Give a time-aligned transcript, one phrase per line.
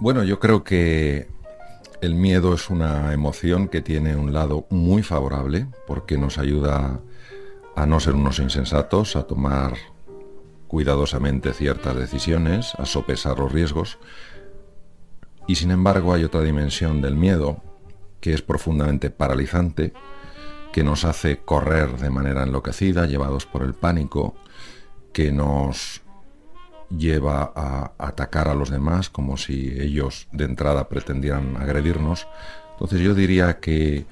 [0.00, 1.26] Bueno, yo creo que
[2.00, 7.00] el miedo es una emoción que tiene un lado muy favorable porque nos ayuda
[7.74, 9.74] a no ser unos insensatos, a tomar
[10.68, 13.98] cuidadosamente ciertas decisiones, a sopesar los riesgos.
[15.48, 17.60] Y sin embargo hay otra dimensión del miedo
[18.20, 19.94] que es profundamente paralizante,
[20.72, 24.36] que nos hace correr de manera enloquecida, llevados por el pánico,
[25.12, 26.02] que nos
[26.90, 32.26] lleva a atacar a los demás como si ellos de entrada pretendieran agredirnos.
[32.72, 34.06] Entonces yo diría que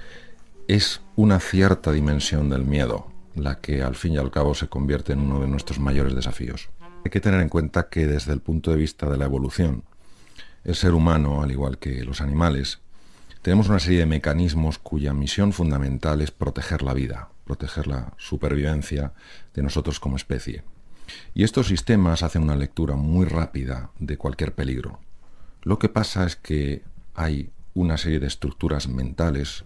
[0.69, 5.13] es una cierta dimensión del miedo la que al fin y al cabo se convierte
[5.13, 6.71] en uno de nuestros mayores desafíos.
[7.05, 9.85] Hay que tener en cuenta que desde el punto de vista de la evolución,
[10.65, 12.81] el ser humano, al igual que los animales,
[13.43, 19.13] tenemos una serie de mecanismos cuya misión fundamental es proteger la vida, proteger la supervivencia
[19.55, 20.65] de nosotros como especie.
[21.35, 25.01] Y estos sistemas hacen una lectura muy rápida de cualquier peligro.
[25.63, 26.83] Lo que pasa es que
[27.15, 29.65] hay una serie de estructuras mentales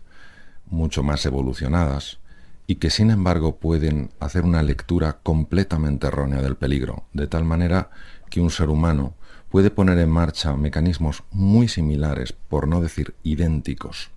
[0.67, 2.19] mucho más evolucionadas
[2.67, 7.91] y que sin embargo pueden hacer una lectura completamente errónea del peligro, de tal manera
[8.31, 9.15] que un ser humano
[9.51, 14.11] puede poner en marcha mecanismos muy similares, por no decir idénticos,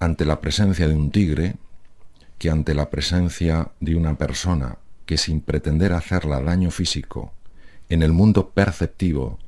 [0.00, 1.54] ante la presencia de un tigre,
[2.38, 7.32] que ante la presencia de una persona que sin pretender hacerla daño físico,
[7.88, 9.38] en el mundo perceptivo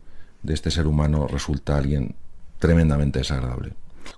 [0.42, 2.14] de este ser humano resulta alguien
[2.58, 3.72] tremendamente desagradable.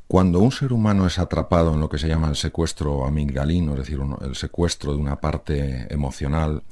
[0.09, 3.79] Cuando un ser humano es atrapado en lo que se llama el secuestro amigdalino, es
[3.79, 6.63] decir, el secuestro de una parte emocional,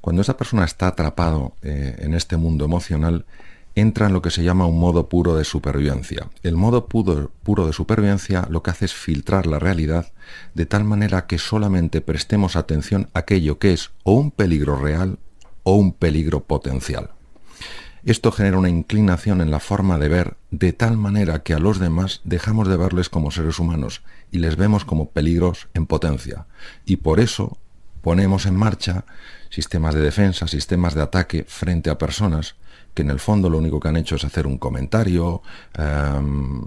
[0.00, 3.26] cuando esa persona está atrapado eh, en este mundo emocional,
[3.76, 6.28] entra en lo que se llama un modo puro de supervivencia.
[6.42, 10.12] El modo puro, puro, de supervivencia lo que hace es filtrar la realidad
[10.54, 15.18] de tal manera que solamente prestemos atención a aquello que es o un peligro real
[15.62, 17.10] o un peligro potencial.
[18.02, 21.78] Esto genera una inclinación en la forma de ver de tal manera que a los
[21.78, 26.46] demás dejamos de verles como seres humanos y les vemos como peligros en potencia.
[26.86, 27.58] Y por eso
[28.00, 29.04] ponemos en marcha
[29.50, 32.54] sistemas de defensa, sistemas de ataque frente a personas
[32.96, 35.42] que en el fondo lo único que han hecho es hacer un comentario,
[35.74, 36.62] em,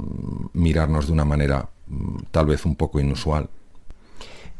[0.53, 3.49] mirarnos de una manera mm, tal vez un poco inusual.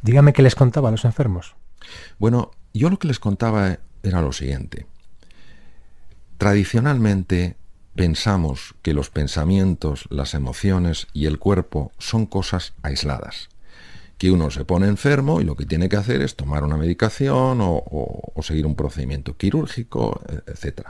[0.02, 1.56] Dígame qué les contaba a los enfermos.
[2.18, 4.88] Bueno, yo lo que les contaba era lo siguiente.
[6.40, 7.56] Tradicionalmente
[7.94, 13.50] pensamos que los pensamientos, las emociones y el cuerpo son cosas aisladas
[14.18, 17.62] que uno se pone enfermo y lo que tiene que hacer es tomar una medicación
[17.62, 20.90] o, o seguir un procedimiento quirúrgico, etc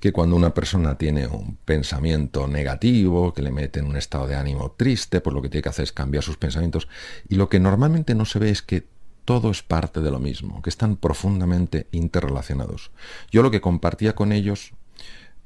[0.00, 4.36] que cuando una persona tiene un pensamiento negativo, que le mete en un estado de
[4.36, 6.88] ánimo triste, pues lo que tiene que hacer es cambiar sus pensamientos.
[7.28, 8.86] Y lo que normalmente no se ve es que
[9.24, 12.90] todo es parte de lo mismo, que están profundamente interrelacionados.
[13.30, 14.72] Yo lo que compartía con ellos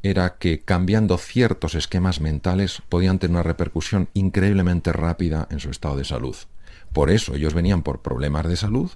[0.03, 5.97] era que cambiando ciertos esquemas mentales podían tener una repercusión increíblemente rápida en su estado
[5.97, 6.37] de salud.
[6.93, 8.91] Por eso ellos venían por problemas de salud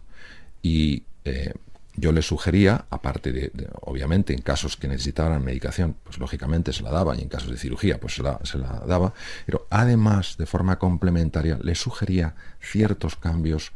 [0.63, 1.55] y eh,
[1.99, 3.51] yo les sugería, aparte de,
[3.81, 7.57] obviamente, en casos que necesitaran medicación, pues lógicamente se la daba, y en casos de
[7.57, 9.13] cirugía, pues se la, se la daba,
[9.47, 13.73] pero además, de forma complementaria, les sugería ciertos cambios,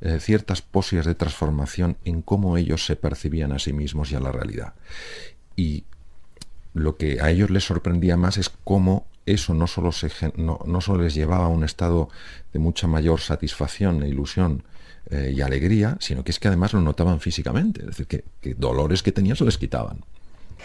[0.00, 4.20] eh, ciertas posibilidades de transformación en cómo ellos se percibían a sí mismos y a
[4.20, 4.74] la realidad.
[5.54, 5.84] Y
[6.74, 10.80] lo que a ellos les sorprendía más es cómo eso no solo, se, no, no
[10.80, 12.08] solo les llevaba a un estado
[12.52, 14.62] de mucha mayor satisfacción e ilusión,
[15.08, 18.24] eh, y alegría, sino que es que además lo notaban físicamente, es decir, que,
[18.54, 20.04] dolores que tenían se les quitaban.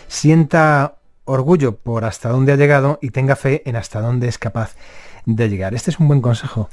[0.07, 4.75] Sienta orgullo por hasta dónde ha llegado y tenga fe en hasta dónde es capaz
[5.27, 5.75] de llegar.
[5.75, 6.69] Este es un buen consejo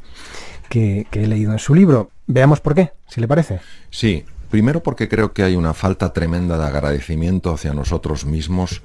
[0.71, 2.11] que, que he leído en su libro.
[2.27, 3.61] Veamos por qué, si le parece.
[3.91, 8.81] Sí, primero porque creo que hay una falta tremenda de agradecimiento hacia nosotros mismos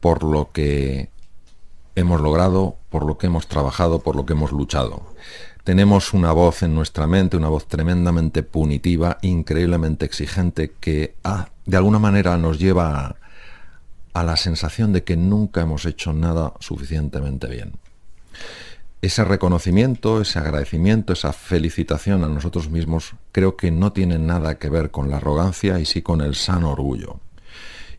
[0.00, 1.10] por lo que
[1.94, 5.14] hemos logrado, por lo que hemos trabajado, por lo que hemos luchado
[5.66, 11.76] tenemos una voz en nuestra mente, una voz tremendamente punitiva, increíblemente exigente, que ah, de
[11.76, 13.16] alguna manera nos lleva a,
[14.12, 17.72] a la sensación de que nunca hemos hecho nada suficientemente bien.
[19.02, 24.68] Ese reconocimiento, ese agradecimiento, esa felicitación a nosotros mismos creo que no tiene nada que
[24.68, 27.18] ver con la arrogancia y sí con el sano orgullo.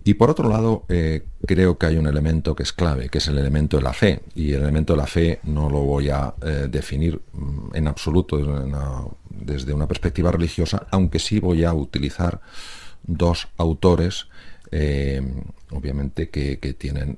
[0.07, 3.27] Y por otro lado, eh, creo que hay un elemento que es clave, que es
[3.27, 4.21] el elemento de la fe.
[4.35, 8.37] Y el elemento de la fe no lo voy a eh, definir mm, en absoluto
[9.29, 12.39] desde una, perspectiva religiosa, aunque sí voy a utilizar
[13.03, 14.27] dos autores,
[14.71, 15.21] eh,
[15.71, 17.17] obviamente, que, tienen,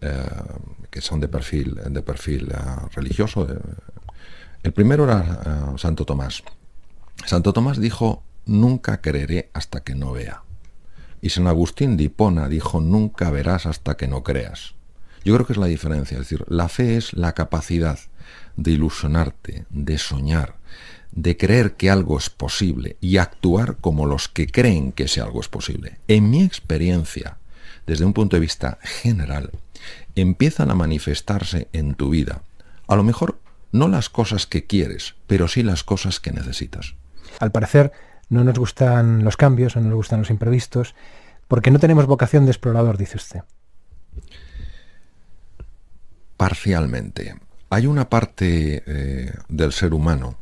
[0.90, 2.52] que son de perfil, de perfil
[2.96, 3.48] religioso.
[4.64, 6.42] El primero era Santo Tomás.
[7.24, 10.42] Santo Tomás dijo, nunca creeré hasta que no vea.
[11.21, 14.74] Y San Agustín de Hipona dijo, nunca verás hasta que no creas.
[15.24, 16.16] Yo creo que es la diferencia.
[16.16, 18.00] Es decir, la fe es la capacidad
[18.56, 20.56] de ilusionarte, de soñar,
[21.12, 25.42] de creer que algo es posible y actuar como los que creen que ese algo
[25.42, 25.98] es posible.
[26.07, 27.38] En mi experiencia,
[27.86, 29.51] desde un punto de vista general,
[30.16, 32.44] empiezan a manifestarse en tu vida.
[32.88, 33.39] A lo mejor
[33.71, 36.95] no las cosas que quieres, pero sí las cosas que necesitas.
[37.39, 37.92] Al parecer,
[38.30, 40.96] no nos gustan los cambios, no nos gustan los imprevistos,
[41.48, 43.42] porque no tenemos vocación de explorador, dice usted.
[46.38, 47.36] Parcialmente.
[47.72, 50.38] Hay una parte eh, del ser humano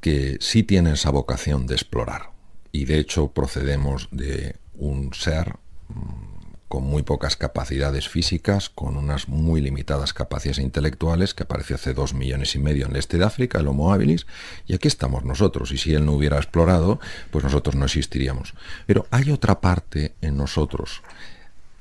[0.00, 2.30] que sí tiene esa vocación de explorar.
[2.70, 5.56] Y de hecho procedemos de un ser
[5.88, 6.27] mm,
[6.68, 12.12] con muy pocas capacidades físicas, con unas muy limitadas capacidades intelectuales, que apareció hace dos
[12.12, 14.26] millones y medio en el este de África, el Homo habilis,
[14.66, 15.72] y aquí estamos nosotros.
[15.72, 17.00] Y si él no hubiera explorado,
[17.30, 18.54] pues nosotros no existiríamos.
[18.86, 21.02] Pero hay otra parte en nosotros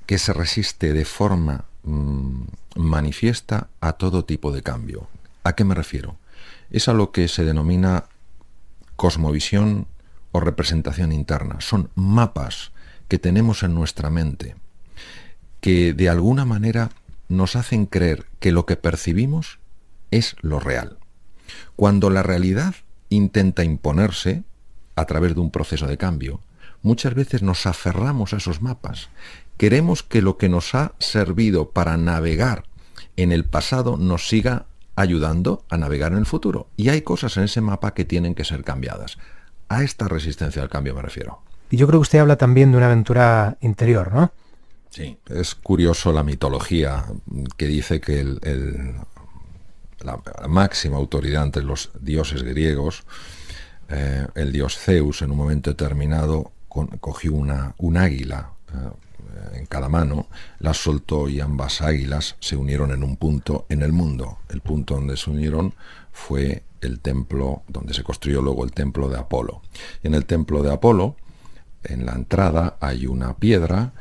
[0.06, 2.44] que se resiste de forma mm,
[2.75, 5.10] manifiesta a todo tipo de cambio.
[5.44, 6.16] ¿A qué me refiero?
[6.72, 8.06] Es a lo que se denomina
[8.95, 9.88] cosmovisión
[10.31, 11.60] o representación interna.
[11.60, 12.72] Son mapas
[13.10, 14.56] que tenemos en nuestra mente
[15.62, 16.89] que de alguna manera
[17.30, 19.59] nos hacen creer que lo que percibimos
[20.12, 20.98] es lo real.
[21.75, 22.75] Cuando la realidad
[23.09, 24.44] intenta imponerse
[24.95, 26.42] a través de un proceso de cambio,
[26.81, 29.09] muchas veces nos aferramos a esos mapas.
[29.57, 32.63] Queremos que lo que nos ha servido para navegar
[33.15, 34.65] en el pasado nos siga
[34.95, 36.68] ayudando a navegar en el futuro.
[36.77, 39.18] Y hay cosas en ese mapa que tienen que ser cambiadas.
[39.69, 41.42] A esta resistencia al cambio me refiero.
[41.69, 44.31] Y yo creo que usted habla también de una aventura interior, ¿no?
[44.98, 47.06] Sí, es curioso la mitología
[47.56, 48.24] que dice que
[50.00, 53.04] la, máxima autoridad entre los dioses griegos,
[53.90, 56.52] eh, el dios Zeus, en un momento determinado
[57.00, 60.26] cogió una, un águila eh, en cada mano,
[60.58, 64.40] la soltó y ambas águilas se unieron en un punto en el mundo.
[64.50, 65.76] El punto donde se unieron
[66.12, 69.62] fue el templo donde se construyó luego el templo de Apolo.
[70.02, 71.18] En el templo de Apolo,
[71.84, 73.94] en la entrada hay una piedra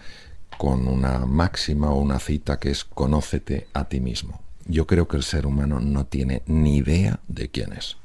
[0.58, 4.40] con una máxima o una cita que es conócete a ti mismo.
[4.66, 7.96] Yo creo que el ser humano no tiene ni idea de quién es.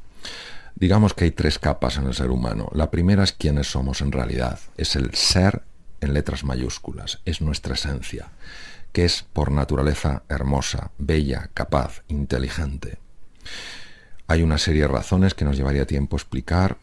[0.75, 2.69] Digamos que hay tres capas en el ser humano.
[2.73, 4.59] La primera es quiénes somos en realidad.
[4.77, 5.63] Es el ser
[6.01, 7.19] en letras mayúsculas.
[7.25, 8.29] Es nuestra esencia,
[8.91, 12.97] que es por naturaleza hermosa, bella, capaz, inteligente.
[14.27, 16.77] Hay una serie de razones que nos llevaría tiempo explicar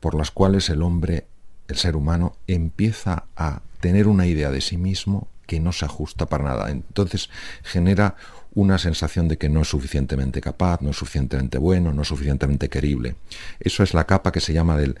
[0.00, 1.26] por las cuales el hombre,
[1.68, 6.26] el ser humano, empieza a tener una idea de sí mismo que no se ajusta
[6.26, 6.70] para nada.
[6.70, 7.30] Entonces
[7.62, 8.16] genera
[8.54, 12.68] una sensación de que no es suficientemente capaz, no es suficientemente bueno, no es suficientemente
[12.68, 13.16] querible.
[13.60, 14.98] Eso es la capa que se llama del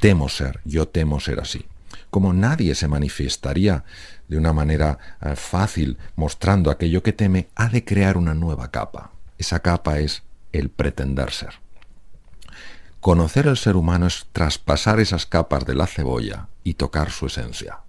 [0.00, 1.66] temo ser, yo temo ser así.
[2.10, 3.84] Como nadie se manifestaría
[4.28, 9.10] de una manera eh, fácil mostrando aquello que teme, ha de crear una nueva capa.
[9.36, 10.22] Esa capa es
[10.52, 11.54] el pretender ser.
[13.00, 17.80] Conocer el ser humano es traspasar esas capas de la cebolla y tocar su esencia.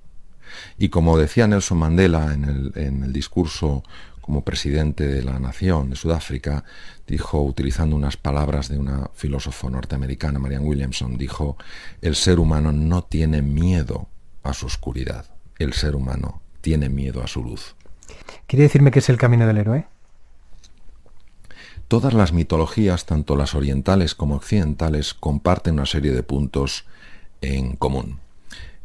[0.77, 3.83] Y como decía Nelson Mandela en el, discurso
[4.21, 6.63] como presidente de la nación de Sudáfrica,
[7.07, 11.57] dijo, utilizando unas palabras de una filósofo norteamericana, Marianne Williamson, dijo,
[12.01, 14.07] el ser humano no tiene miedo
[14.43, 15.25] a su oscuridad,
[15.57, 17.75] el ser humano tiene miedo a su luz.
[18.45, 19.87] ¿Quiere decirme que es el camino del héroe?
[21.89, 26.85] Todas las mitologías, tanto las orientales como occidentales, comparten una serie de puntos
[27.41, 28.19] en común.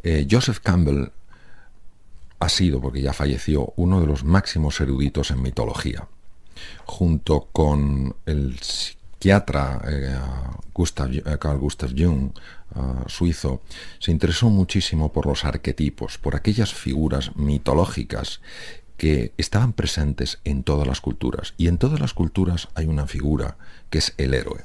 [0.03, 1.09] Eh, Joseph Campbell
[2.39, 6.09] ha sido, porque ya falleció, uno de los máximos eruditos en mitología,
[6.87, 10.19] junto con el psiquiatra eh,
[10.73, 12.31] Gustav, eh, Carl Gustav Jung,
[13.07, 13.61] suizo,
[13.99, 18.41] se interesó muchísimo por los arquetipos, por aquellas figuras mitológicas
[18.97, 21.55] que estaban presentes en todas las culturas.
[21.57, 23.57] Y en todas las culturas hay una figura
[23.91, 24.63] que es el héroe.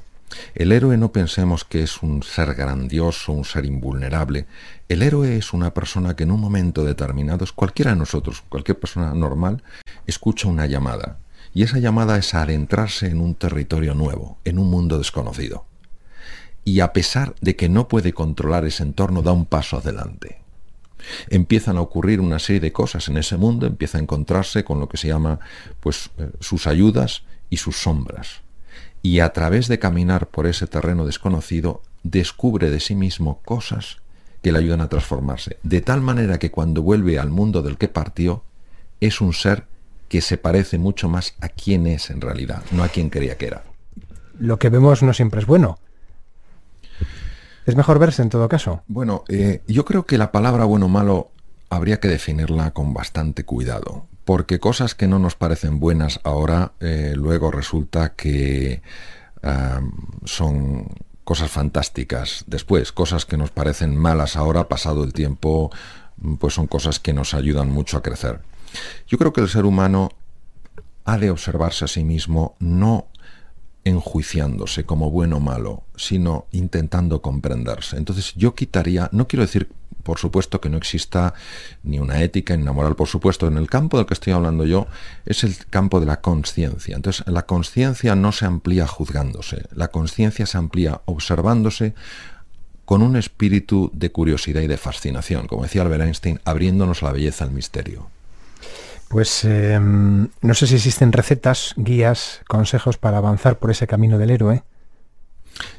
[0.54, 4.46] El héroe no pensemos que es un ser grandioso, un ser invulnerable.
[4.88, 9.12] El héroe es una persona que en un momento determinado, cualquiera de nosotros, cualquier persona
[9.14, 9.62] normal,
[10.06, 11.18] escucha una llamada.
[11.52, 15.64] Y esa llamada es adentrarse en un territorio nuevo, en un mundo desconocido.
[16.64, 20.39] Y a pesar de que no puede controlar ese entorno, da un paso adelante.
[21.28, 24.88] Empiezan a ocurrir una serie de cosas en ese mundo, empieza a encontrarse con lo
[24.88, 25.40] que se llama
[25.80, 28.42] pues, eh, sus ayudas y sus sombras
[29.02, 33.98] y a través de caminar por ese terreno desconocido descubre de sí mismo cosas
[34.42, 37.88] que le ayudan a transformarse, de tal manera que cuando vuelve al mundo del que
[37.88, 38.42] partió,
[39.00, 39.64] es un ser
[40.08, 43.46] que se parece mucho más a quien es en realidad, no a quien creía que
[43.46, 43.64] era.
[44.38, 45.78] Lo que vemos no siempre es bueno.
[47.70, 48.82] Es mejor verse en todo caso.
[48.88, 51.30] Bueno, eh, yo creo que la palabra bueno o malo
[51.68, 57.12] habría que definirla con bastante cuidado, porque cosas que no nos parecen buenas ahora, eh,
[57.14, 58.82] luego resulta que
[60.24, 60.88] son
[61.22, 65.70] cosas fantásticas después, cosas que nos parecen malas ahora, pasado el tiempo,
[66.40, 68.40] pues son cosas que nos ayudan mucho a crecer.
[69.06, 70.10] Yo creo que el ser humano
[71.04, 73.06] ha de observarse a sí mismo no
[73.84, 77.96] enjuiciándose como bueno o malo, sino intentando comprenderse.
[77.96, 79.68] Entonces yo quitaría, no quiero decir
[80.02, 81.34] por supuesto que no exista
[81.82, 84.64] ni una ética ni una moral, por supuesto, en el campo del que estoy hablando
[84.64, 84.86] yo
[85.26, 86.96] es el campo de la conciencia.
[86.96, 91.94] Entonces, la conciencia no se amplía juzgándose, la conciencia se amplía observándose
[92.84, 97.44] con un espíritu de curiosidad y de fascinación, como decía Albert Einstein, abriéndonos la belleza
[97.44, 98.10] al misterio.
[99.10, 104.30] Pues em, no sé si existen recetas, guías, consejos para avanzar por ese camino del
[104.30, 104.62] héroe.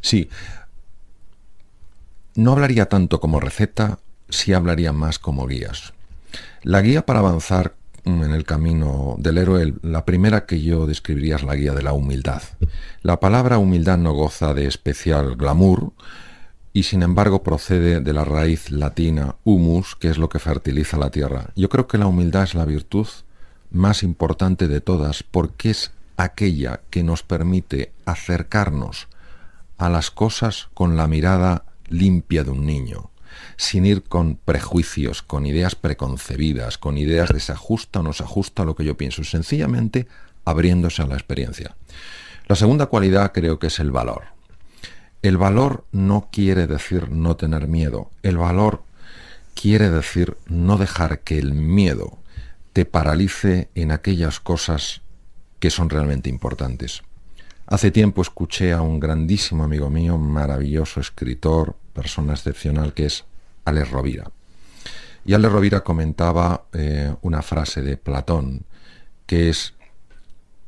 [0.01, 0.29] Sí.
[2.35, 5.93] No hablaría tanto como receta, sí hablaría más como guías.
[6.61, 11.43] La guía para avanzar en el camino del héroe, la primera que yo describiría es
[11.43, 12.41] la guía de la humildad.
[13.01, 15.93] La palabra humildad no goza de especial glamour
[16.73, 21.09] y sin embargo procede de la raíz latina humus, que es lo que fertiliza la
[21.09, 21.51] tierra.
[21.55, 23.07] Yo creo que la humildad es la virtud
[23.71, 29.07] más importante de todas porque es aquella que nos permite acercarnos
[29.77, 33.11] a las cosas con la mirada limpia de un niño
[33.57, 38.23] sin ir con prejuicios, con ideas preconcebidas, con ideas de se ajusta o no se
[38.23, 40.07] ajusta a lo que yo pienso, sencillamente
[40.45, 41.75] abriéndose a la experiencia.
[42.47, 44.23] La segunda cualidad creo que es el valor.
[45.21, 48.83] El valor no quiere decir no tener miedo, el valor
[49.53, 52.17] quiere decir no dejar que el miedo
[52.73, 55.01] te paralice en aquellas cosas
[55.59, 57.03] que son realmente importantes.
[57.67, 63.23] Hace tiempo escuché a un grandísimo amigo mío, maravilloso escritor, persona excepcional, que es
[63.63, 64.31] Ale Rovira.
[65.23, 68.65] Y Ale Rovira comentaba eh, una frase de Platón,
[69.27, 69.75] que es,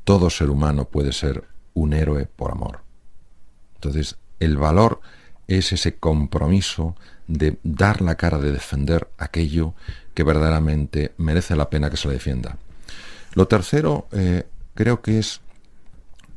[0.04, 1.44] todo ser humano puede ser
[1.74, 2.82] un héroe por amor.
[3.76, 5.02] Entonces, el valor
[5.48, 6.96] es ese compromiso
[7.28, 9.74] de dar la cara, de defender aquello
[10.14, 12.58] que verdaderamente merece la pena que se le defienda.
[13.34, 14.44] Lo tercero, eh,
[14.76, 15.42] creo que es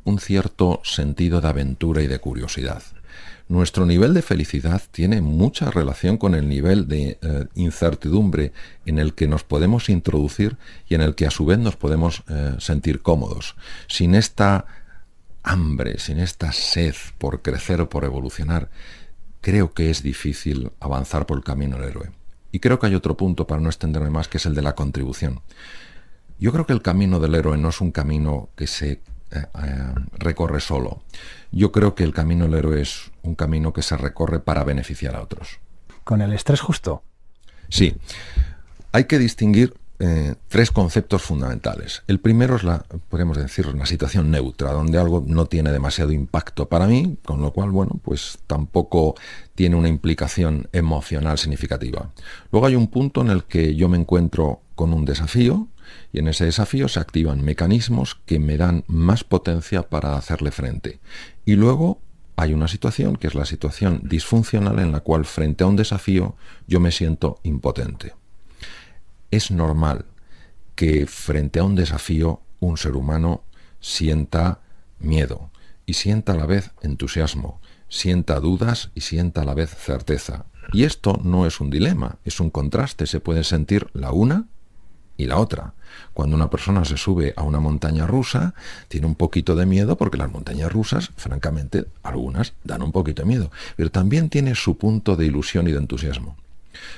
[0.03, 2.81] un cierto sentido de aventura y de curiosidad
[3.49, 8.51] nuestro nivel de felicidad tiene mucha relación con el nivel de eh, incertidumbre
[8.85, 10.57] en el que nos podemos introducir
[10.89, 13.55] y en el que a su vez nos podemos eh, sentir cómodos.
[13.87, 14.65] Sin esta
[15.47, 18.69] hambre, sin esta sed por crecer o por evolucionar,
[19.41, 22.11] creo que es difícil avanzar por el camino del héroe.
[22.51, 24.75] Y creo que hay otro punto, para no extenderme más, que es el de la
[24.75, 25.41] contribución.
[26.39, 28.99] Yo creo que el camino del héroe no es un camino que se eh,
[29.31, 31.01] eh, recorre solo.
[31.51, 35.15] Yo creo que el camino del héroe es un camino que se recorre para beneficiar
[35.15, 35.59] a otros.
[36.03, 37.03] ¿Con el estrés justo?
[37.69, 37.95] Sí.
[38.91, 42.03] Hay que distinguir eh, tres conceptos fundamentales.
[42.07, 46.69] El primero es la, podemos decir, una situación neutra, donde algo no tiene demasiado impacto
[46.69, 49.15] para mí, con lo cual, bueno, pues tampoco
[49.55, 52.11] tiene una implicación emocional significativa.
[52.51, 55.67] Luego hay un punto en el que yo me encuentro con un desafío,
[56.11, 60.99] y en ese desafío se activan mecanismos que me dan más potencia para hacerle frente.
[61.45, 62.01] Y luego
[62.35, 66.35] hay una situación que es la situación disfuncional en la cual frente a un desafío
[66.67, 68.13] yo me siento impotente.
[69.31, 70.05] Es normal
[70.75, 73.43] que frente a un desafío un ser humano
[73.79, 74.61] sienta
[74.99, 75.51] miedo
[75.85, 80.45] y sienta a la vez entusiasmo, sienta dudas y sienta a la vez certeza.
[80.73, 84.47] Y esto no es un dilema, es un contraste, se puede sentir la una
[85.15, 85.73] y la otra.
[86.13, 88.53] Cuando una persona se sube a una montaña rusa,
[88.87, 93.27] tiene un poquito de miedo porque las montañas rusas, francamente, algunas dan un poquito de
[93.27, 96.37] miedo, pero también tiene su punto de ilusión y de entusiasmo.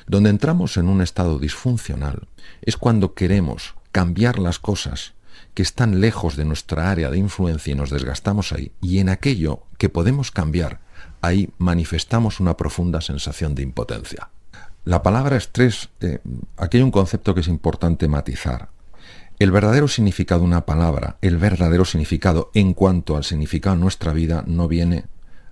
[0.07, 2.27] Donde entramos en un estado disfuncional
[2.61, 5.13] es cuando queremos cambiar las cosas
[5.53, 9.63] que están lejos de nuestra área de influencia y nos desgastamos ahí, y en aquello
[9.77, 10.79] que podemos cambiar,
[11.21, 14.29] ahí manifestamos una profunda sensación de impotencia.
[14.85, 16.19] La palabra estrés, eh,
[16.57, 18.69] aquí hay un concepto que es importante matizar.
[19.37, 24.13] El verdadero significado de una palabra, el verdadero significado en cuanto al significado de nuestra
[24.13, 25.05] vida, no viene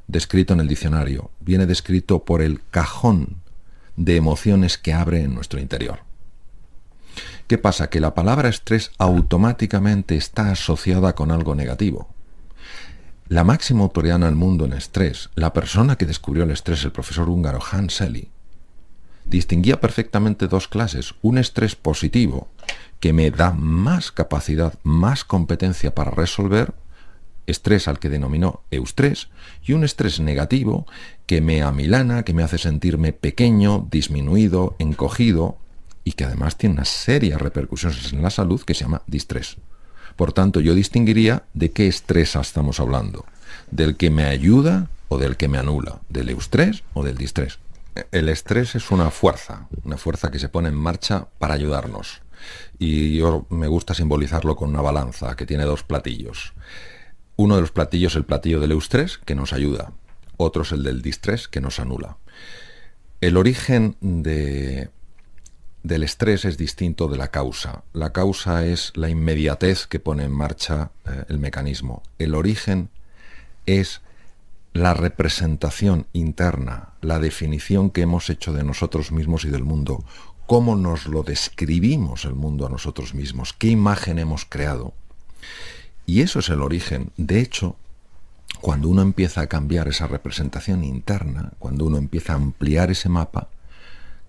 [0.08, 3.38] descrito en el diccionario, viene descrito por el cajón
[3.98, 6.00] de emociones que abre en nuestro interior.
[7.48, 7.90] ¿Qué pasa?
[7.90, 12.08] Que la palabra estrés automáticamente está asociada con algo negativo.
[13.28, 16.94] La máxima autoridad en el mundo en estrés, la persona que descubrió el estrés, el
[16.94, 18.30] profesor húngaro Hans Selye,
[19.26, 21.14] distinguía perfectamente dos clases.
[21.22, 22.48] Un estrés positivo,
[23.00, 26.74] que me da más capacidad, más competencia para resolver,
[27.48, 29.30] estrés al que denominó eustrés,
[29.66, 30.86] y un estrés negativo
[31.26, 35.58] que me amilana, que me hace sentirme pequeño, disminuido, encogido,
[36.04, 39.58] y que además tiene una serie repercusiones en la salud que se llama distrés.
[40.16, 43.26] Por tanto, yo distinguiría de qué estrés estamos hablando.
[43.72, 46.00] ¿Del que me ayuda o del que me anula?
[46.10, 47.60] ¿Del eustrés o del distrés?
[48.12, 52.22] El estrés es una fuerza, una fuerza que se pone en marcha para ayudarnos.
[52.80, 56.54] Y yo me gusta simbolizarlo con una balanza que tiene dos platillos.
[57.38, 59.94] Uno de los platillos es el platillo del eustrés, que nos ayuda.
[60.36, 62.18] Otro es el del distrés, que nos anula.
[63.22, 64.90] El origen de,
[65.84, 67.84] del estrés es distinto de la causa.
[67.94, 72.04] La causa es la inmediatez que pone en marcha eh, el mecanismo.
[72.20, 72.90] El origen
[73.66, 74.02] es
[74.74, 80.04] la representación interna, la definición que hemos hecho de nosotros mismos y del mundo,
[80.46, 84.94] cómo nos lo describimos el mundo a nosotros mismos, qué imagen hemos creado.
[86.08, 87.12] Y eso es el origen.
[87.18, 87.76] De hecho,
[88.62, 93.50] cuando uno empieza a cambiar esa representación interna, cuando uno empieza a ampliar ese mapa,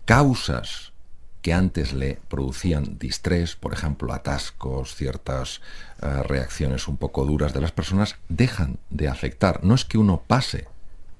[0.04, 0.92] causas
[1.40, 5.61] que antes le producían distrés, por ejemplo, atascos, ciertas
[6.02, 9.62] eh, reacciones un poco duras de las personas, dejan de afectar.
[9.62, 10.66] No es que uno pase,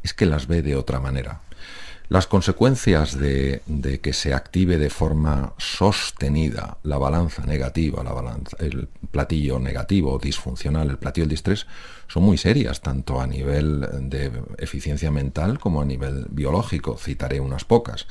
[0.03, 1.41] es que las ve de otra manera.
[2.09, 3.61] Las consecuencias de,
[4.03, 8.03] que se active de forma sostenida la balanza negativa,
[8.59, 11.67] el platillo negativo, disfuncional, el platillo del distrés,
[12.09, 16.97] son muy serias, tanto a nivel de eficiencia mental como a nivel biológico.
[16.97, 18.07] Citaré unas pocas.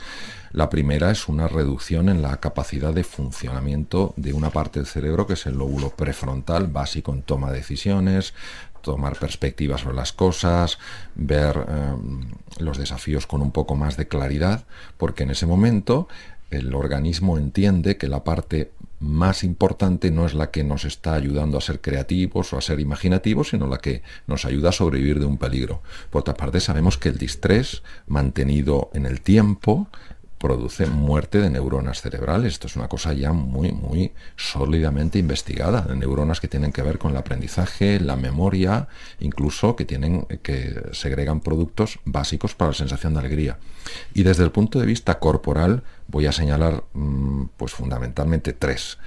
[0.52, 5.28] La primera es una reducción en la capacidad de funcionamiento de una parte del cerebro
[5.28, 8.34] que es el lóbulo prefrontal, básico en toma de decisiones,
[8.82, 10.78] tomar perspectivas sobre las cosas,
[11.16, 14.66] ver em, los desafíos con un poco más de claridad,
[14.98, 16.08] porque en ese momento
[16.50, 21.58] el organismo entiende que la parte más importante no es la que nos está ayudando
[21.58, 25.26] a ser creativos o a ser imaginativos, sino la que nos ayuda a sobrevivir de
[25.26, 25.82] un peligro.
[26.10, 29.88] Por otra parte, sabemos que el distrés mantenido en el tiempo
[30.38, 32.54] produce muerte de neuronas cerebrales.
[32.54, 37.12] Esto es una cosa ya muy, muy sólidamente investigada, neuronas que tienen que ver con
[37.12, 38.88] el aprendizaje, la memoria,
[39.20, 43.58] incluso que tienen, que segregan productos básicos para la sensación de alegría.
[44.14, 48.98] Y desde el punto de vista corporal, voy a señalar mm, pues fundamentalmente tres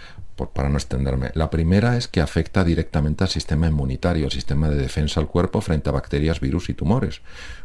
[0.46, 1.30] para no extenderme.
[1.34, 5.60] La primera es que afecta directamente al sistema inmunitario, al sistema de defensa del cuerpo
[5.60, 7.20] frente a bacterias, virus y tumores.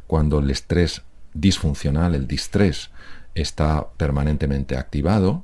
[0.07, 2.89] Cuando el estrés disfuncional, el distrés,
[3.35, 5.43] está permanentemente activado,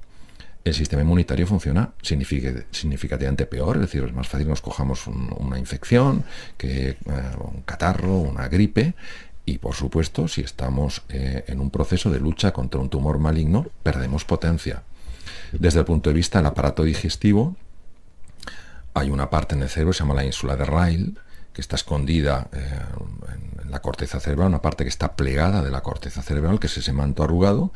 [0.64, 6.24] el sistema inmunitario funciona significativamente peor, es decir, es más fácil nos cojamos una infección
[6.58, 6.98] que eh,
[7.40, 8.94] un catarro, una gripe,
[9.44, 13.66] y por supuesto, si estamos eh, en un proceso de lucha contra un tumor maligno,
[13.82, 14.84] perdemos potencia.
[15.52, 17.56] Desde el punto de vista del aparato digestivo,
[18.94, 21.14] hay una parte en el cerebro, se llama la ínsula de Ryle,
[21.54, 22.80] que está escondida eh,
[23.64, 26.78] en, la corteza cerebral, una parte que está plegada de la corteza cerebral, que es
[26.78, 27.72] ese manto arrugado,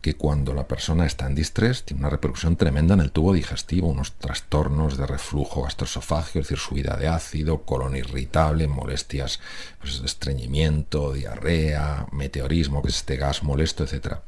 [0.00, 3.88] que cuando la persona está en distrés tiene una repercusión tremenda en el tubo digestivo,
[3.88, 9.40] unos trastornos de reflujo gastroesofágico, es decir, subida de ácido, colon irritable, molestias
[9.80, 14.20] pues, estreñimiento, diarrea, meteorismo, que es este gas molesto, etc.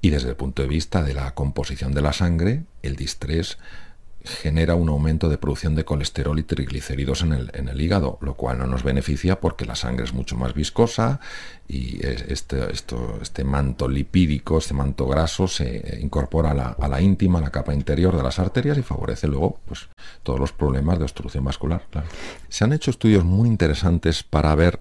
[0.00, 3.58] Y desde el punto de vista de la composición de la sangre, el distrés
[4.26, 8.34] genera un aumento de producción de colesterol y triglicéridos en el, en el, hígado, lo
[8.34, 11.20] cual no nos beneficia porque la sangre es mucho más viscosa
[11.68, 17.00] y este, esto, este manto lipídico, este manto graso se incorpora a la, a la,
[17.00, 19.88] íntima, a la capa interior de las arterias y favorece luego pues,
[20.22, 21.84] todos los problemas de obstrucción vascular.
[22.48, 24.80] Se han hecho estudios muy interesantes para ver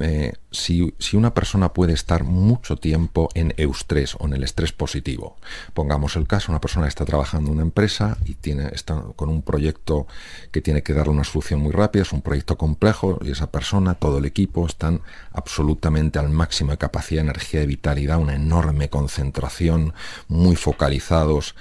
[0.00, 5.36] eh, si, una persona puede estar mucho tiempo en eustrés o en el estrés positivo.
[5.74, 9.42] Pongamos el caso, una persona está trabajando en una empresa y tiene, está con un
[9.42, 10.06] proyecto
[10.52, 13.94] que tiene que darle una solución muy rápida, es un proyecto complejo y esa persona,
[13.94, 15.00] todo el equipo, están
[15.32, 19.94] absolutamente al máximo de capacidad, energía y vitalidad, una enorme concentración,
[20.28, 21.54] muy focalizados.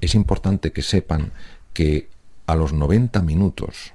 [0.00, 1.32] Es importante que sepan
[1.72, 2.08] que
[2.46, 3.92] a los 90 minutos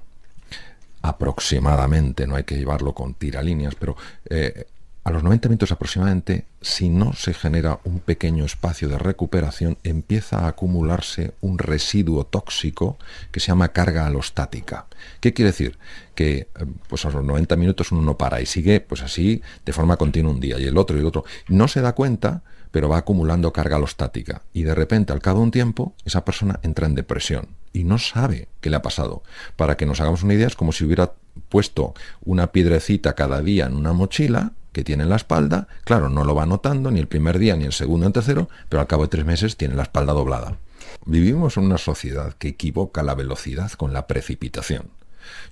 [1.04, 3.96] aproximadamente, no hay que llevarlo con tiralíneas, pero
[4.30, 4.66] eh,
[5.04, 10.40] a los 90 minutos aproximadamente, si no se genera un pequeño espacio de recuperación, empieza
[10.40, 12.98] a acumularse un residuo tóxico
[13.32, 14.86] que se llama carga alostática.
[15.20, 15.78] ¿Qué quiere decir?
[16.16, 16.48] Que eh,
[16.88, 20.32] pues a los 90 minutos uno no para y sigue pues así de forma continua
[20.32, 21.26] un día y el otro y el otro.
[21.50, 24.44] No se da cuenta, pero va acumulando carga alostática.
[24.54, 27.98] Y de repente, al cabo de un tiempo, esa persona entra en depresión y no
[27.98, 29.24] sabe qué le ha pasado.
[29.56, 31.14] Para que nos hagamos una idea, es como si hubiera
[31.50, 35.68] puesto una piedrecita cada día en una mochila que tiene en la espalda.
[35.84, 38.50] Claro, no lo va notando ni el primer día, ni el segundo, ni el tercero,
[38.70, 40.58] pero al cabo de tres meses tiene la espalda doblada.
[41.06, 44.88] Vivimos en una sociedad que equivoca la velocidad con la precipitación.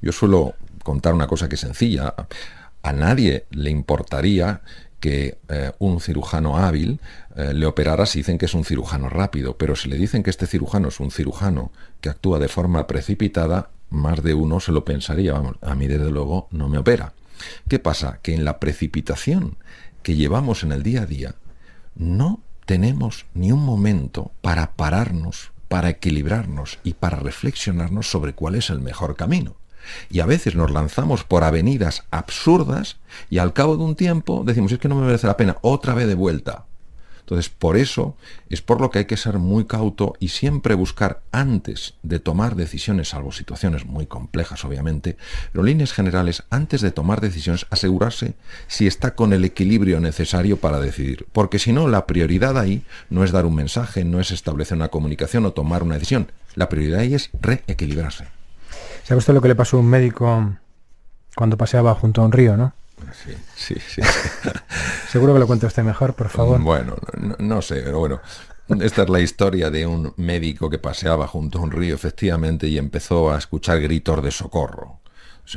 [0.02, 2.14] Yo suelo contar una cosa que es sencilla.
[2.84, 4.62] A nadie le importaría
[5.02, 7.02] que eh, un cirujano hábil
[7.36, 10.30] eh, le operara si dicen que es un cirujano rápido, pero si le dicen que
[10.30, 14.86] este cirujano es un cirujano que actúa de forma precipitada, más de uno se lo
[14.86, 17.14] pensaría, a mí desde luego no me opera.
[17.68, 18.20] ¿Qué pasa?
[18.22, 19.58] Que en la precipitación
[20.04, 21.36] que llevamos en el día a día,
[21.96, 28.70] no tenemos ni un momento para pararnos, para equilibrarnos y para reflexionarnos sobre cuál es
[28.70, 29.56] el mejor camino.
[30.10, 32.98] Y a veces nos lanzamos por avenidas absurdas
[33.30, 35.94] y al cabo de un tiempo decimos, es que no me merece la pena, otra
[35.94, 36.66] vez de vuelta.
[37.32, 38.18] Entonces, por eso
[38.50, 42.58] es por lo que hay que ser muy cauto y siempre buscar antes de tomar
[42.58, 45.16] decisiones, salvo situaciones muy complejas, obviamente,
[45.54, 48.34] pero líneas generales, antes de tomar decisiones, asegurarse
[48.68, 51.26] si está con el equilibrio necesario para decidir.
[51.32, 54.90] Porque si no, la prioridad ahí no es dar un mensaje, no es establecer una
[54.90, 56.30] comunicación o tomar una decisión.
[56.56, 58.41] La prioridad ahí es reequilibrarse.
[59.04, 60.56] ¿Sabe usted lo que le pasó a un médico
[61.36, 62.74] cuando paseaba junto a un río, no?
[63.14, 64.02] Sí, sí, sí.
[65.10, 66.62] Seguro que lo cuenta usted mejor, por favor.
[66.62, 68.22] Bueno, no, no, sé, pero bueno.
[68.80, 72.78] Esta es la historia de un médico que paseaba junto a un río, efectivamente, y
[72.78, 75.01] empezó a escuchar gritos de socorro.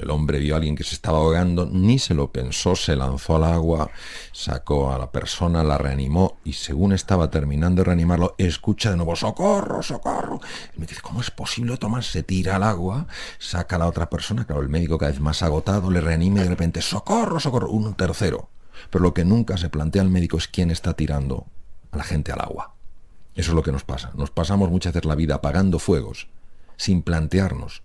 [0.03, 3.37] El hombre vio a alguien que se estaba ahogando, ni se lo pensó, se lanzó
[3.37, 3.91] al agua,
[4.33, 9.15] sacó a la persona, la reanimó y según estaba terminando de reanimarlo, escucha de nuevo,
[9.15, 10.41] socorro, socorro.
[10.77, 12.03] Y me dice, ¿cómo es posible tomar?
[12.03, 13.07] Se tira al agua,
[13.39, 16.43] saca a la otra persona, claro, el médico cada vez más agotado, le reanima y
[16.43, 18.49] de repente, socorro, socorro, un tercero.
[18.91, 21.47] Pero lo que nunca se plantea el médico es quién está tirando
[21.93, 22.75] a la gente al agua.
[23.37, 24.11] Eso es lo que nos pasa.
[24.15, 26.27] Nos pasamos muchas veces la vida apagando fuegos
[26.77, 27.84] sin plantearnos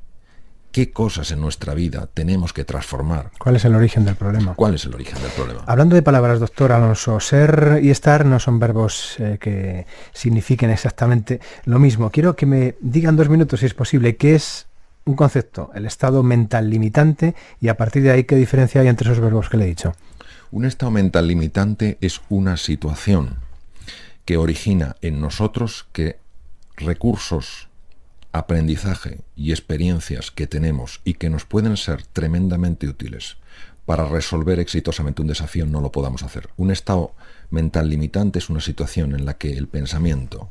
[0.72, 3.32] qué cosas en nuestra vida tenemos que transformar.
[3.40, 4.54] ¿Cuál es el origen del problema?
[4.56, 5.64] ¿Cuál es el origen del problema?
[5.66, 11.40] Hablando de palabras, doctor Alonso, ser y estar no son verbos eh, que signifiquen exactamente
[11.66, 12.10] lo mismo.
[12.10, 14.68] Quiero que me digan dos minutos, si es posible, qué es
[15.06, 19.10] un concepto, el estado mental limitante, y a partir de ahí qué diferencia hay entre
[19.10, 19.94] esos verbos que le he dicho.
[20.52, 23.38] Un estado mental limitante es una situación
[24.26, 26.20] que origina en nosotros que
[26.78, 27.69] recursos
[28.32, 33.38] aprendizaje y experiencias que tenemos y que nos pueden ser tremendamente útiles
[33.86, 36.50] para resolver exitosamente un desafío no lo podamos hacer.
[36.58, 37.14] Un estado
[37.50, 40.50] mental limitante es una situación en la que el pensamiento,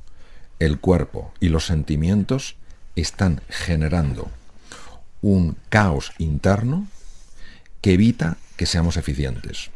[0.59, 2.57] el cuerpo y los sentimientos
[2.97, 4.29] están generando
[5.23, 6.89] un caos interno
[7.81, 9.71] que evita que seamos eficientes.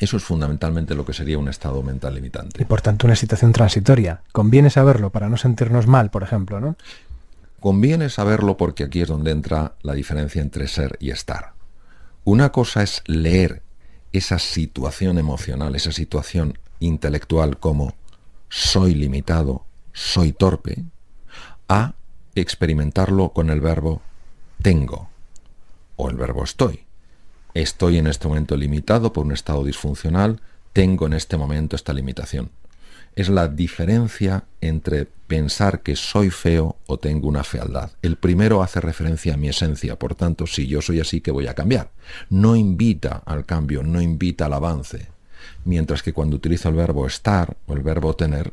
[0.00, 2.62] Eso es fundamentalmente lo que sería un estado mental limitante.
[2.62, 4.22] Y por tanto una situación transitoria.
[4.32, 6.76] Conviene saberlo para no sentirnos mal, por ejemplo, ¿no?
[7.60, 11.52] Conviene saberlo porque aquí es donde entra la diferencia entre ser y estar.
[12.24, 13.62] Una cosa es leer
[14.12, 17.94] esa situación emocional, esa situación intelectual como
[18.48, 20.82] soy limitado, soy torpe,
[21.68, 21.92] a
[22.34, 24.00] experimentarlo con el verbo
[24.62, 25.10] tengo
[25.96, 26.86] o el verbo estoy
[27.54, 30.40] estoy en este momento limitado por un estado disfuncional,
[30.72, 32.50] tengo en este momento esta limitación.
[33.16, 37.90] Es la diferencia entre pensar que soy feo o tengo una fealdad.
[38.02, 41.46] El primero hace referencia a mi esencia, por tanto, si yo soy así, que voy
[41.46, 41.90] a cambiar?
[42.28, 45.08] No invita al cambio, no invita al avance.
[45.64, 48.52] Mientras que cuando utilizo el verbo estar o el verbo tener,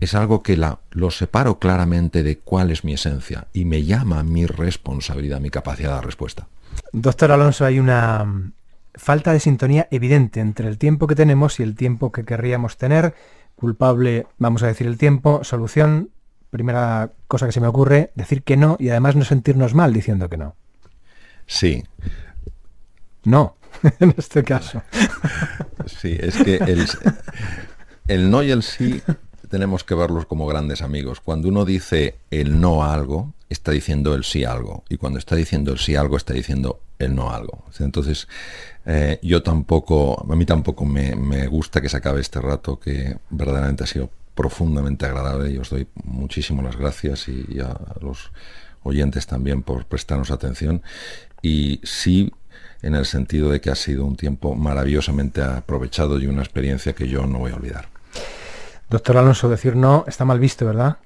[0.00, 4.22] es algo que la, lo separo claramente de cuál es mi esencia y me llama
[4.22, 6.48] mi responsabilidad, mi capacidad de respuesta.
[6.92, 8.52] Doctor Alonso, hay una mm,
[8.94, 13.14] falta de sintonía evidente entre el tiempo que tenemos y el tiempo que querríamos tener.
[13.54, 15.44] Culpable, vamos a decir el tiempo.
[15.44, 16.10] Solución,
[16.50, 20.28] primera cosa que se me ocurre, decir que no y además no sentirnos mal diciendo
[20.28, 20.54] que no.
[21.46, 21.84] Sí.
[23.24, 23.56] No,
[24.00, 24.82] en este caso.
[25.86, 26.86] Sí, es que el,
[28.08, 29.02] el no y el sí
[29.48, 31.20] tenemos que verlos como grandes amigos.
[31.20, 34.84] Cuando uno dice el no a algo, está diciendo el sí a algo.
[34.88, 37.64] Y cuando está diciendo el sí algo, está diciendo el no a algo.
[37.78, 38.28] Entonces,
[38.84, 43.84] eh, yo tampoco, a mí tampoco me, gusta que se acabe este rato, que verdaderamente
[43.84, 45.50] ha sido profundamente agradable.
[45.50, 48.30] Y os doy muchísimas las gracias y, a los
[48.82, 50.82] oyentes también por prestarnos atención.
[51.42, 52.32] Y sí,
[52.82, 57.08] en el sentido de que ha sido un tiempo maravillosamente aprovechado y una experiencia que
[57.08, 57.88] yo no voy a olvidar.
[58.88, 60.98] Doctor Alonso, decir no está mal visto, ¿verdad?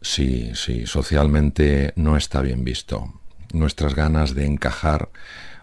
[0.00, 3.12] Sí, sí, socialmente no está bien visto.
[3.52, 5.08] Nuestras ganas de encajar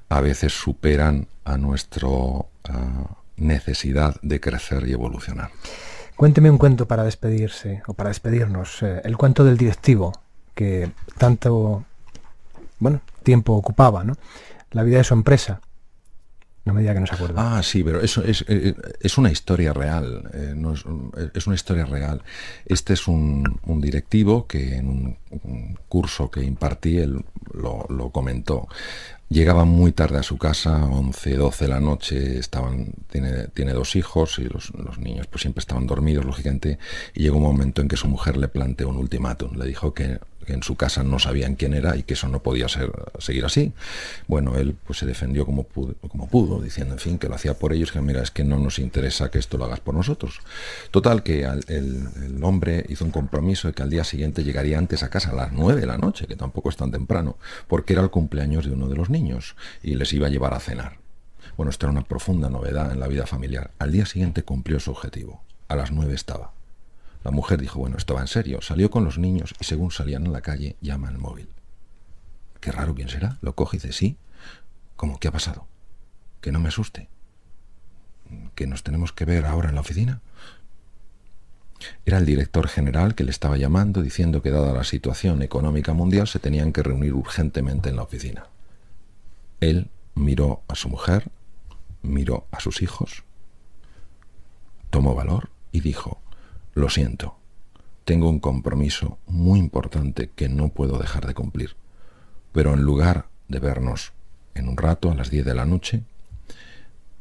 [0.10, 2.08] a veces superan a nuestra
[3.38, 5.52] necesidad de crecer y evolucionar.
[6.16, 8.82] Cuénteme un cuento para despedirse o para despedirnos.
[8.84, 10.14] Eh, el cuento del directivo
[10.54, 11.84] que tanto
[12.80, 14.16] bueno, tiempo ocupaba, ¿no?
[14.72, 15.62] La vida de su empresa.
[16.66, 17.58] No me diga que no se acuerda.
[17.58, 20.28] Ah, sí, pero eso es, eh, es una historia real.
[20.34, 20.56] Eh,
[21.36, 22.24] es, una historia real.
[22.66, 23.44] Este es un,
[23.80, 27.24] directivo que en un, curso que impartí él
[27.54, 28.68] lo, comentó.
[29.28, 33.96] Llegaba muy tarde a su casa, 11, 12 de la noche, estaban, tiene, tiene dos
[33.96, 36.78] hijos y los, los, niños pues siempre estaban dormidos, lógicamente,
[37.16, 40.20] y llegó un momento en que su mujer le planteó un ultimátum, le dijo que
[40.48, 42.68] en su casa no sabían quién era y que eso no podía
[43.18, 43.74] seguir así.
[44.28, 47.56] Bueno, él pues se defendió como pudo, como pudo, diciendo, en fin, que lo hacía
[47.56, 50.42] por ellos, que mira, es que no nos interesa que esto lo hagas por nosotros.
[50.92, 55.02] Total, que el, el, hombre hizo un compromiso de que al día siguiente llegaría antes
[55.02, 58.04] a casa a las nueve de la noche, que tampoco es tan temprano, porque era
[58.04, 59.15] el cumpleaños de uno de los niños
[59.84, 60.98] y les iba a llevar a cenar.
[61.58, 63.72] Bueno, esto era una profunda novedad en la vida familiar.
[63.80, 65.44] Al día siguiente cumplió su objetivo.
[65.68, 66.52] A las nueve estaba.
[67.24, 68.62] La mujer dijo, bueno, esto va en serio.
[68.62, 71.50] Salió con los niños y según salían a la calle, llama al móvil.
[72.60, 73.38] Qué raro, ¿quién será?
[73.42, 74.18] Lo coge y dice, sí.
[74.96, 75.20] ¿Cómo?
[75.20, 75.68] ¿Qué ha pasado?
[76.42, 77.10] Que no me asuste.
[78.54, 80.22] ¿Que nos tenemos que ver ahora en la oficina?
[82.06, 86.28] Era el director general que le estaba llamando diciendo que dada la situación económica mundial
[86.28, 88.48] se tenían que reunir urgentemente en la oficina.
[89.60, 91.32] Él miró a su mujer,
[92.02, 93.24] miró a sus hijos,
[94.90, 96.22] tomó valor y dijo,
[96.74, 97.38] lo siento,
[98.06, 101.76] tengo un compromiso muy importante que no puedo dejar de cumplir,
[102.52, 104.14] pero en lugar de vernos
[104.54, 106.04] en un rato a las 10 de la noche,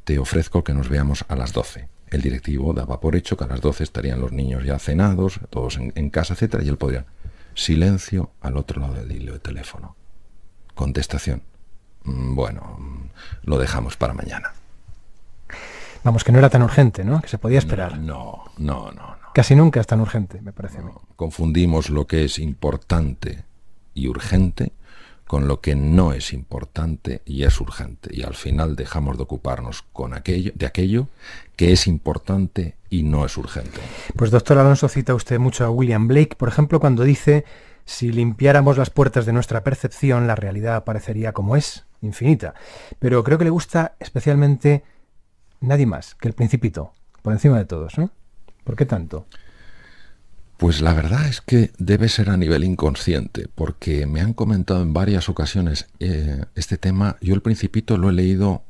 [0.04, 1.88] te ofrezco que nos veamos a las 12.
[2.08, 5.78] El directivo daba por hecho que a las 12 estarían los niños ya cenados, todos
[5.78, 6.60] en, casa, etc.
[6.62, 7.06] Y él podría...
[7.56, 9.96] Silencio al otro lado del hilo de teléfono.
[10.74, 11.42] Contestación.
[12.04, 12.78] Mm, bueno,
[13.42, 14.52] lo dejamos para mañana.
[16.02, 17.20] Vamos, que no era tan urgente, ¿no?
[17.22, 17.98] Que se podía esperar.
[17.98, 19.16] No, no, no, no.
[19.34, 20.92] Casi nunca es tan urgente, me parece a mí.
[21.16, 23.44] Confundimos lo que es importante
[23.94, 24.72] y urgente
[25.26, 28.10] con lo que no es importante y es urgente.
[28.12, 31.08] Y al final dejamos de ocuparnos con aquello, de aquello
[31.56, 33.80] que es importante y no es urgente.
[34.14, 37.44] Pues doctor Alonso cita usted mucho a William Blake, por ejemplo, cuando dice,
[37.84, 42.54] si limpiáramos las puertas de nuestra percepción, la realidad aparecería como es, infinita.
[42.98, 44.84] Pero creo que le gusta especialmente
[45.60, 48.10] nadie más que el principito, por encima de todos, ¿no?
[48.64, 49.26] ¿Por qué tanto?
[50.56, 54.92] Pues la verdad es que debe ser a nivel inconsciente, porque me han comentado en
[54.92, 57.16] varias ocasiones eh, este tema.
[57.20, 58.62] Yo el principito lo he leído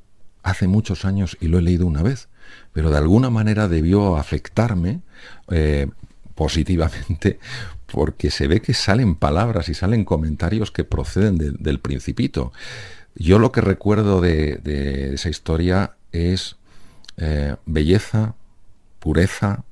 [0.43, 2.29] hace muchos años y lo he leído una vez,
[2.73, 5.03] pero de alguna manera debió afectarme
[5.51, 5.89] eh,
[6.35, 7.39] positivamente
[7.87, 12.53] porque se ve que salen palabras y salen comentarios que proceden del principito.
[13.15, 16.57] Yo lo que recuerdo de, esa historia es
[17.17, 18.35] eh, belleza,
[18.99, 19.65] pureza,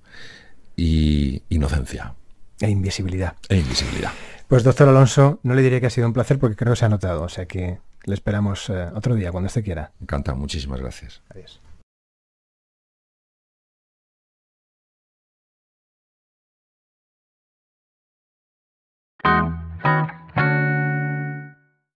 [0.76, 2.14] y inocencia.
[2.60, 3.36] E invisibilidad.
[3.48, 4.12] E invisibilidad.
[4.48, 6.84] Pues doctor Alonso, no le diré que ha sido un placer porque creo que se
[6.84, 9.92] ha notado, o sea que le esperamos eh, otro día, cuando usted quiera.
[10.00, 11.22] Encantado, muchísimas gracias.
[11.30, 11.60] Adiós.